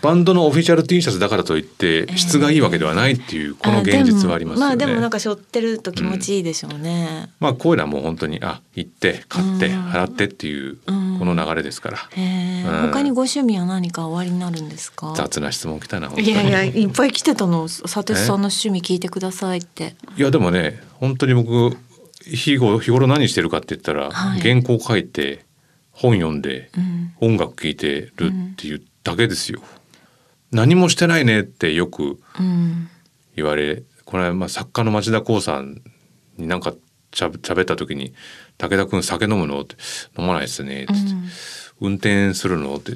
[0.06, 4.66] バンドのオフィシャル T シャツだからといって質がいいわけではないっていうこの現実はありますよね。
[4.68, 7.22] まあでもなんか背負ってると気持ちいいでしょうね。
[7.24, 10.92] うん、まあこういうのはもう本当にあ行って買って払ってっていうこ
[11.26, 11.98] の流れですから。
[12.16, 15.16] うん、他にご趣味は何か終わりになるんですか？
[15.18, 16.12] 雑な質問来たな。
[16.16, 17.68] いやいやいっぱい来てたの。
[17.68, 19.96] 佐哲さんの趣味聞いてくださいって。
[20.18, 21.76] いやでもね本当に僕
[22.22, 25.46] 日頃日頃何してるかって言ったら、はい、原稿書いて
[25.92, 29.62] 本読んで、うん、音楽聴いてるっていうだけですよ。
[30.56, 32.18] 何もしてないねってよく
[33.36, 35.82] 言われ、うん、これはまあ作家の町田光さん
[36.38, 36.74] になんか
[37.14, 38.14] しゃべった時に
[38.58, 39.76] 「武田君酒飲むの?」って
[40.18, 41.30] 「飲まないですね」って、うん、
[41.82, 42.94] 運転するの?」って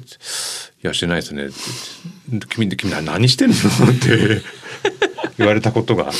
[0.82, 3.58] やしてないですね」って「君君何してんの?」っ
[3.98, 4.42] て
[5.36, 6.10] 言われたことが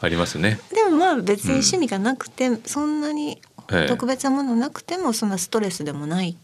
[0.00, 0.60] ありますね。
[0.72, 3.40] でもまあ別に趣味がなくて、うん、そんなに
[3.88, 6.36] 特別なものなくてもそんなストレスでもない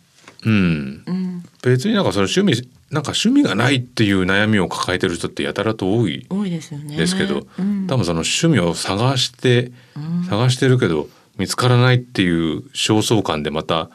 [0.44, 6.96] うん、うん、別になんかその趣味なんか趣味がないっていう悩みを抱えてる人ってやたらと多い多いですよね。
[6.96, 13.90] ですけど、うん、多分その趣味を探して、うん、探してるけど見つからないっていう焦燥感でまた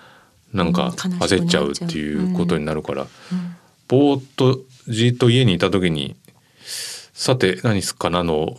[0.54, 3.08] なんか焦っちゃうっていうことになるから、うん、
[3.90, 6.16] ぼーっとじっと家にいた時に
[7.14, 8.56] さて何すっかなの？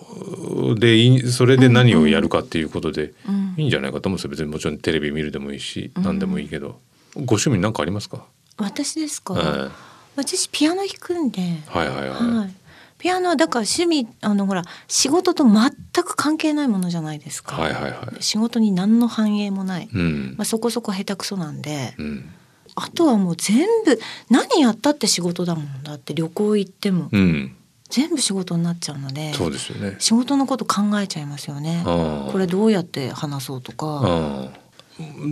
[0.79, 3.15] でそれで何をやるかっていうことで
[3.57, 4.31] いいんじゃないかと思うんですよ。
[4.31, 6.79] 別にもちろんテレビ見るでもいいし何でもいいけど。
[7.15, 8.27] ご趣味何かありますか？
[8.59, 9.71] 私ですか、えー、
[10.17, 11.43] 私ピアノ弾くんで。
[11.67, 12.55] はいはいはい、はい、
[12.99, 15.71] ピアノはだから趣味あのほら仕事と全
[16.05, 22.31] く関係ないものじゃないですか、はいはいはい、仕事に何の反映もない、うん、まあ、そこそこ下手くそなんで、うん、
[22.75, 23.99] あとはもう全部
[24.31, 27.57] 何やったって仕事だもんだって旅行行っても、うん、
[27.89, 29.97] 全部仕事になっちゃうのでそうですよね。
[29.99, 31.83] 仕事のこと考えちゃいますよね。
[31.85, 34.51] これどうやって話そうとか。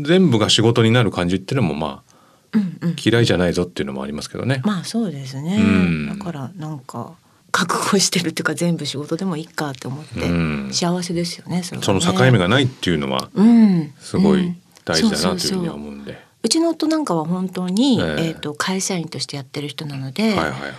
[0.02, 2.13] 全部が仕事になる感じっていうのもまあ、
[3.02, 4.62] 嫌いじゃないぞっていうのもありますけどね。
[4.64, 7.14] まあそうですね、うん、だからなんか
[7.50, 11.82] 覚悟してるっていうか全部仕事でもいいかって思って、うん、幸せですよねそね。
[11.82, 13.30] その境目がないっていうのは
[14.00, 16.18] すごい大事だなというふうには思うんで。
[16.42, 20.72] うちの夫なんかは本当に、えー、えーと会社員としてやってる人なので、はいはいはい、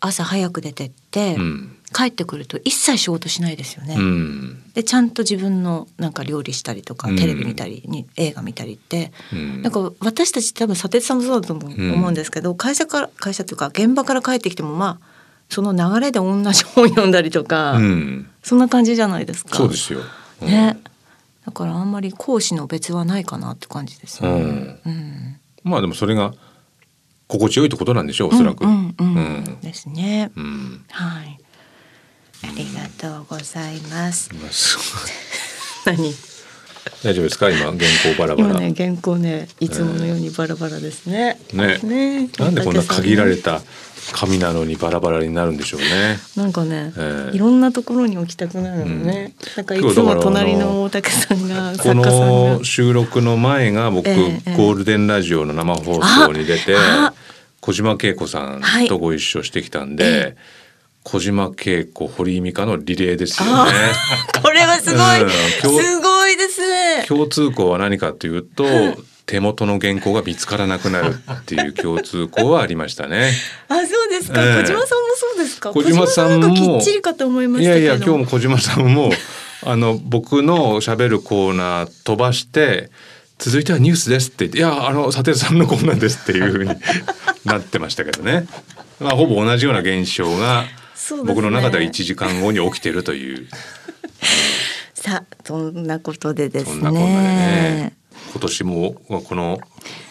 [0.00, 3.94] 朝早く出てって、うん、帰ってくると一切仕事しないですよね。
[3.98, 15.06] うん、でちゃんと自分のなんか料理したりとか、テレビ見たりに映画見たりって、うん、なんか私たち多分佐哲さんもそうだと思うんですけど、会社から会社というか現場から帰ってきてもまあ
[15.48, 17.78] その流れで同じ本読んだりとか、
[18.42, 19.56] そんな感じじゃないですか。
[19.56, 20.00] そうですよ、
[20.42, 20.78] ね。
[21.46, 25.40] だからあんまり講師の別はないかなって感じですよね。
[25.64, 26.34] まあでもそれが
[27.28, 28.64] 心地よいってことなんでしょうおそらく。
[28.64, 29.60] うんうんうん。
[29.60, 30.30] ですね。
[30.90, 31.38] はい。
[32.44, 34.30] ありがとうございます。
[35.84, 36.14] 何？
[37.04, 37.50] 大丈夫ですか？
[37.50, 38.60] 今原稿バラバラ。
[38.60, 41.38] ね原稿ねいつものようにバラバラですね。
[41.52, 41.78] ね。
[41.82, 43.60] ねなんでこんな限られた
[44.12, 46.18] 紙なのにバラバラになるんでしょうね。
[46.36, 49.34] なんかね、えー、いろんなところに置きたくなるのね。
[49.38, 56.76] うん、なんかいつも隣の大竹さんがこの収録の前が僕、えー、ゴールデンラジオの生放送に出て
[57.60, 60.28] 小島恵子さんとご一緒してきたんで。
[60.28, 60.67] えー
[61.10, 63.72] 小島恵子堀井美香のリレーですよね。
[64.42, 67.04] これはすごい、うんすごいですね。
[67.08, 68.64] 共通項は何かというと
[69.24, 73.30] 手元の原稿が見つからなくなるっていう共通項はありましたね。
[73.68, 74.42] あ、そうですか。
[74.42, 75.70] ええ小島さんもそうですか？
[75.72, 77.86] 小島さんもきっちりかと思いまいしたけど。
[77.86, 79.10] やいや今日も小島さんも
[79.64, 82.90] あの僕の喋るコーナー飛ばして
[83.38, 86.70] 続いてはニュースですって言って「いやあの佐哲さんのコーナーです」っていうふうに
[87.44, 88.46] なってましたけどね。
[89.00, 90.64] まあほぼ同じような現象が
[91.16, 91.24] ね。
[91.24, 93.46] 僕の中では1時間後に起きてるという。
[94.94, 96.72] さあ、そんなことでですね。
[96.72, 97.97] そんなこんなでね
[98.30, 98.94] 今年も
[99.28, 99.58] この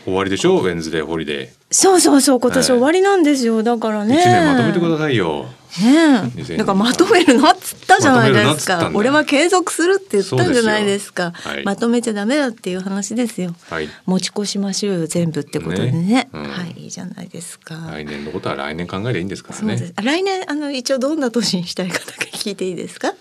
[0.06, 3.62] 終わりでしょウェンズデーホリデそうそうそう、今年終わりなんですよ。
[3.62, 4.06] だからー。
[4.06, 4.15] ね。
[4.15, 5.43] 一年まとめてくださいよ。
[5.43, 5.51] ね
[5.84, 11.32] え、2023だからまとめるなっつったじゃないですか俺は継続するって言ったんじゃないですか。
[11.32, 13.53] はいまとめちゃダメだっていう話ですよ。
[13.69, 13.89] はい。
[14.06, 16.01] 持ち越しましょうよ全部ってことでね。
[16.01, 17.75] ねうんはい、いいじゃないですか。
[17.91, 23.13] 来年のことは来年考えればいいんですからね来年あの一応どんな年にしたいかだけ聞いていいですか？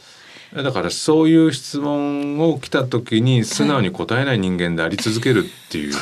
[0.55, 5.99] だからそういう質問を来た時に素直に答えない人間であり続けるっていうこ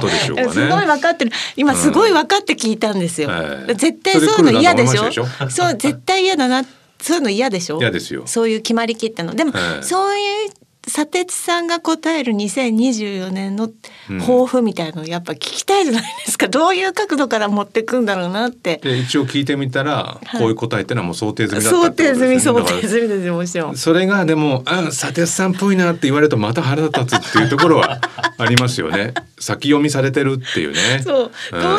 [0.00, 0.52] とでしょうかね。
[0.52, 1.32] すごい分かってる。
[1.56, 3.28] 今すごい分かって聞いたんですよ。
[3.30, 5.10] ええ絶対そういうの嫌でしょ？
[5.12, 6.64] そそう絶対嫌だな。
[7.00, 7.78] そういうの嫌でしょ？
[7.78, 9.34] 嫌ですよそういう決まりきったの。
[9.34, 10.50] でも、ええそういう
[10.90, 13.70] 砂鉄さんが答える2024年の
[14.18, 16.48] 抱負みたいのをやっぱ聞きたいじゃないですか。
[16.50, 18.80] どういう角度から持ってくんだろうなって。
[18.82, 23.76] で一応聞いてみたら、いこういう答えってのはもう想定済みだった想ってこと定済み想ですねだから定済みですよもちろん。
[23.76, 28.00] それがでも「あ佐哲さんっぽいな」って言われるとまた腹立つっていうところは
[28.36, 29.14] ありますよね。
[29.38, 31.02] 先読みされてるっていうね。
[31.02, 31.78] そう、うんど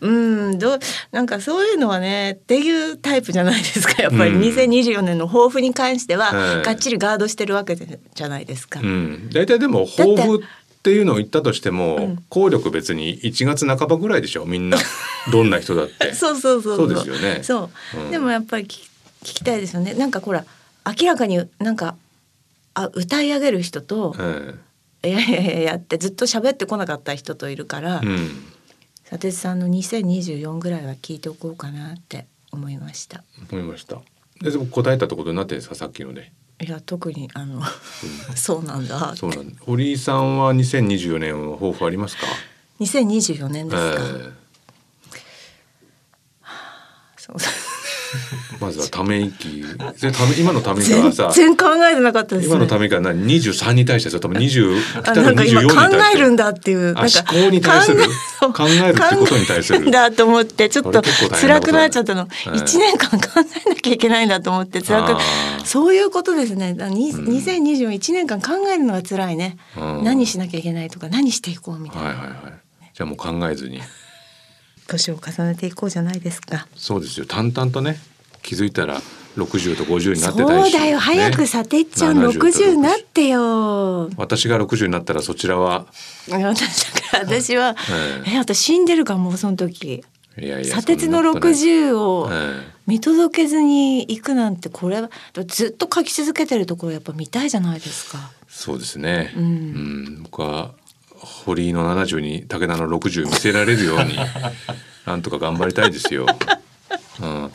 [0.00, 0.10] う
[0.54, 0.78] ん、どう、
[1.10, 4.02] なんかそういうのはね、っていうタイプじゃないですか。
[4.02, 8.51] やっぱりうん2024年の抱負に関しては、ええがっちりガードしてるわけじゃないですか。
[8.82, 10.46] うん、大体でも抱負っ
[10.82, 14.44] ていうのを言ったとしても、うん効力別に1月半ばぐらいでしょ？
[14.46, 14.78] みんな
[15.30, 16.14] どんな人だって。
[16.14, 18.88] そうそうそうそうですよねそう、うんでもやっぱり聞き
[19.22, 19.94] 聞きたいですよね。
[19.94, 20.44] なんかほら、
[21.00, 21.94] 明らかになんか。
[22.74, 28.00] あ、歌い上げる人と、えいやいやいやいやってずっと喋ってこなかった人といるから。
[28.02, 28.44] えうん、
[29.08, 33.22] 佐哲さんの2024ぐらいは聞いておこうかなって思いました。
[33.52, 33.98] 思いました。
[34.40, 35.74] ででも答えたってことになってるんですか？
[35.76, 36.32] さっきので。
[36.62, 37.60] いや、特に、あの、
[38.36, 39.56] そうなんだそうなんだ。
[39.66, 42.22] 堀井さんは2024年は抱負ありますか
[42.80, 44.00] ？2024年ですか。
[44.00, 44.42] え
[47.18, 47.61] そうえ
[48.62, 49.64] まずはため息。
[50.38, 51.30] 今のため息は全さ。
[51.34, 52.54] 然考えてなかったです、ね。
[52.54, 56.18] 今のため息は何23に対してそれとも20来たらあなんか今24に考対して。
[56.18, 56.80] えるんだっていう。
[56.84, 58.04] なんかあ思考に対する？
[58.40, 59.78] 考考えるってことに対する？
[59.80, 62.28] 考えんだと思ってちょっと辛くなっちゃったの。
[62.46, 63.26] ええ一年間考
[63.66, 65.20] えなきゃいけないんだと思って辛く
[65.66, 66.74] そういうことですね。
[66.74, 67.24] だにうん。
[67.26, 69.56] 2021年間考えるのが辛いね。
[69.76, 70.04] うん。
[70.04, 72.08] 何しなきゃいけないとか何していこうみたいな。
[72.08, 72.38] はいはいはい。
[72.94, 73.80] じゃあもう考えずに。
[74.88, 76.66] 年を重ねていこうじゃないですか。
[76.76, 77.26] そうですよ。
[77.26, 77.98] 淡々とね
[78.42, 79.00] 気づいたら
[79.36, 80.98] 60と50になってそたりしうだよ。
[80.98, 84.10] 早くさてっちゃん70と60になってよ。
[84.16, 85.86] 私が60になったらそちらは、
[87.12, 88.38] 私はええ。
[88.38, 90.04] 私死んでるかもうその時。
[90.36, 91.54] えいやいや砂鉄のそんなことない。
[91.54, 95.08] 60をえ見届けずに行くなんてこれは
[95.46, 98.30] ずっと書き続けてるところやっぱ見たいじゃないですか。
[98.42, 99.32] えそうですね。
[99.36, 99.44] うん。
[99.44, 100.22] うん。
[100.24, 100.72] 僕は
[101.14, 104.16] 堀井の70に武田の60見せられるように
[105.06, 106.26] なんとか頑張りたいですよ。
[107.20, 107.50] うん、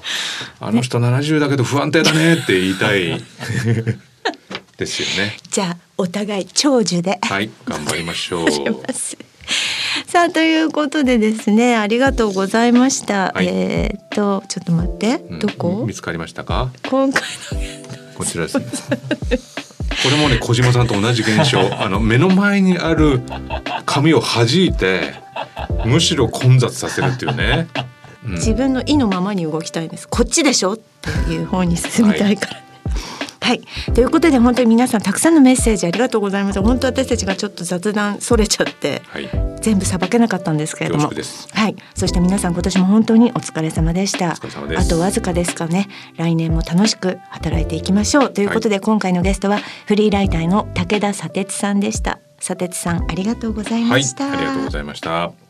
[0.60, 3.08] あの人70だけど不安定だねって言いたい
[4.78, 5.38] ですよね。
[5.52, 7.20] じゃあお互い長寿で。
[7.24, 8.50] はい、頑張りましょう。
[8.52, 9.17] します。
[10.06, 13.32] さあということでですねありがとうございました。
[13.34, 15.84] はいえーっとちょっと待って、うんどこ？
[15.88, 16.72] 見つかりましたか？
[16.88, 18.65] 今回のこちらですね。
[20.04, 21.60] これもね小島さんと同じ現象。
[21.84, 23.22] あの目の前にある
[23.86, 25.15] 紙を弾いて
[25.86, 27.67] むしろ混雑させるっていうね。
[28.28, 30.08] うん自分の意のままに動きたいんです。
[30.08, 30.74] こっちでしょ？
[30.74, 32.58] っていう方に進みたいから。
[33.40, 33.62] はい、
[33.94, 36.62] ということで本当に皆さんたくさんのメッセージありがとうございます。
[36.62, 39.30] 本当私たちがちょっと雑談それちゃってはい、
[39.62, 41.10] 全部さばけなかったんですけれども。
[41.54, 44.32] はい、そして皆さん今年も本当にお疲れ様でした。
[44.32, 45.88] お疲れ様ですあとわずかですかね。
[46.18, 52.19] 来年も楽しく働いていきましょうということで、今回のゲストはフリーライターの武田砂鉄さんでした。
[52.42, 54.30] 砂鉄さんありがとうございはい、ました。
[54.30, 55.46] ありがとうございました。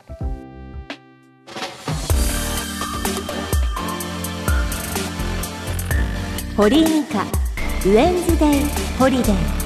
[6.58, 8.64] 堀井美香ウェンズデイ
[8.98, 9.57] ホリデー。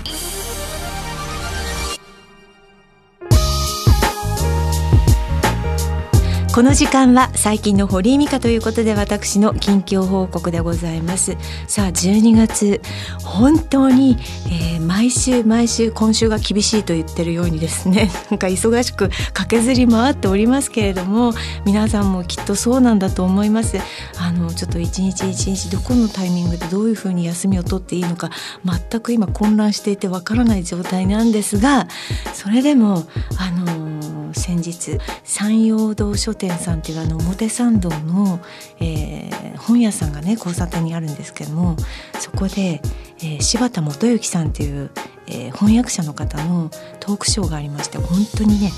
[6.54, 11.34] この時間は最近の堀井美香ということで私の近況報告でございます。
[11.66, 12.82] さあ12月
[13.24, 14.18] 本当に、
[14.50, 21.32] えー、毎週毎週今週が厳しいと言ってるようにですね なんか忙しく駆けずり回っておりますけれども
[21.64, 23.78] 皆さんもきっとそうなんだと思います。
[24.18, 28.30] あのちょっと一日一日どこのタイミングでどういうふうに休みを取っていいのか
[28.62, 31.88] 全く今混乱していてわからない状態なんですが
[32.34, 33.06] それでも
[33.38, 38.40] あの先日山陽堂書店さんっていうあの表参道の、
[38.80, 41.76] えー、本屋さんがね交差点にあるんですけども
[42.18, 42.80] そこで、
[43.18, 44.90] えー、柴田元幸さんっていう、
[45.26, 46.70] えー、翻訳者の方の
[47.00, 48.70] トークショーがありまして本当にね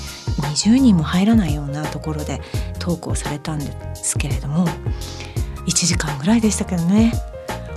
[0.55, 2.41] 20人も入らないようなところで
[2.79, 4.67] トークをされたんですけれども
[5.65, 7.13] 1時間ぐらいでしたけどね。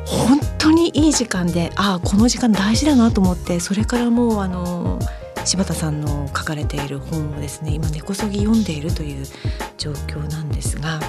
[0.09, 4.99] 本当にいい時間でああこの時間大事だなと思ってそれからもうあの
[5.49, 9.25] 柴田さんの書かれている本をですね今根こそぎ読んでいるという
[9.79, 11.01] 状況なんですが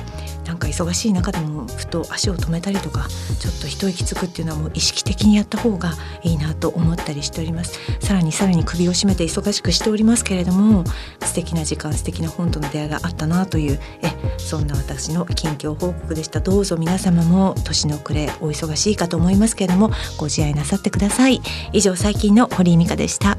[0.46, 3.06] なんか忙しい中でもふと足を止めたりとか
[3.38, 5.92] ちょっと一息つくっていうのはもう意識的にやった方が
[6.24, 7.78] いいなと思ったりしております。
[8.00, 10.86] さらにさらに首を絞めて忙しくしておりますけれども
[11.22, 16.40] 素敵な時間素敵な本との出会いがあったなというえそんな私の近況報告でした。
[16.40, 21.42] どうぞ皆様も年の暮れお忙しいかと思いますけれどもご自愛なさってください。
[21.74, 23.38] 以上最近の堀井美香でした。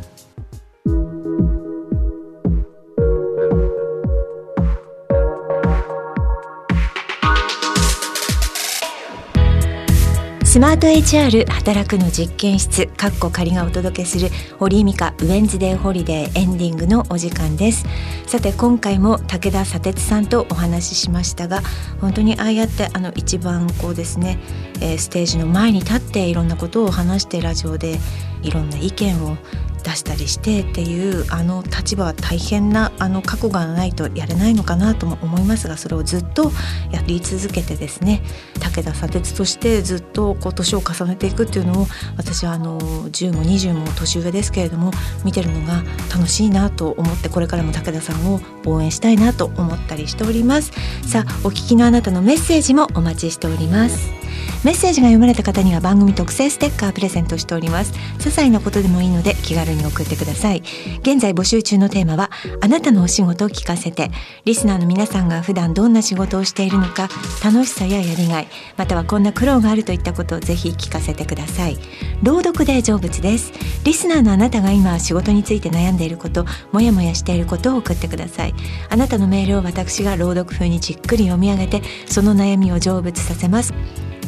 [10.70, 17.84] スマート HR 働くの実験室かっこ仮がお届けする堀井美香ウェンズデーホリデーエンディングのお時間です。
[18.28, 21.62] さて今回も武田砂鉄さんとお話ししましたが
[22.00, 24.38] 本当にああやってあの一番こうですね、
[24.80, 27.98] えー、ステージの前に立っていろんなことを話してラジオで
[28.42, 29.36] いろんな意見を
[29.82, 36.50] 出したりしてっていうあの立場は大変なあの過去がないとやれないのかなとも思いますがそれをずっと
[36.90, 38.22] やり続けてですね
[38.60, 44.92] 武田砂鉄としてずっとこう年を重ねていくっていうのを私はあの10も20も年上ですけれども
[45.24, 45.82] 見てるのが
[46.14, 50.72] 楽しいなと思ってこれからも武田さんを応援したいなと思ったりしております。
[51.06, 54.19] さあお聞きのあなたのメッセージもお待ちしております。
[54.62, 57.94] メッセージが読まれた方には番組特製ステッカープレゼントしております。
[58.18, 60.62] 些細なことでもいいので気軽に送ってください。
[61.00, 62.30] 現在募集中のテーマは
[62.60, 64.10] あなたのお仕事を聞かせて。
[64.44, 67.08] リスナーの皆さんが普段どんな仕事をしているのか
[67.42, 71.78] 楽しさややりがいまたはこんな苦労があるといったことをぜひ聞かせてください。
[72.22, 73.52] 朗読で成仏です。
[73.84, 78.54] リスナーのあなたが今仕事について悩んでいることもやもやしていることを送ってください。
[78.90, 83.72] あなたのメールを私が朗読風にじっくり読み上げてその悩みを成仏させます。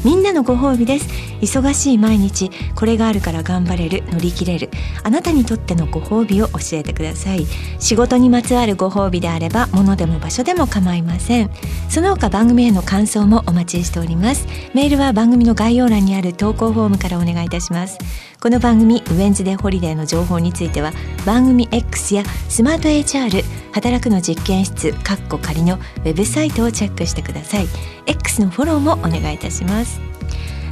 [0.04, 1.08] みんなのご褒美です。
[1.40, 4.70] 忙しい毎日これがあるから頑張れる乗り切れる。
[5.02, 7.46] あなたにとってのご褒美を教えてください。
[7.78, 11.50] 仕事にまつわるご褒美であれば物でも場所でも構いません。
[11.88, 14.46] その他番組への感想もお待ちしております。
[14.74, 17.98] メールは番組の概要欄にある投稿フォームからお願いいたします。
[18.42, 20.90] この番組ウェンズデーホリデーの情報については
[21.24, 27.68] 番組 X やスマート HR 働くの実験室カッコ仮のウェブサイトをチェックしてください。
[28.06, 30.00] X のフォローもお願いいたします。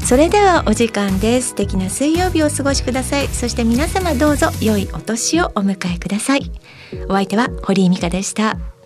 [0.00, 1.50] それではお時間です。
[1.50, 3.28] 素敵な水曜日をお過ごしください。
[3.28, 6.50] そして皆様どうぞ良いお年をお迎えください。
[7.08, 8.79] お相手は堀井美香でした。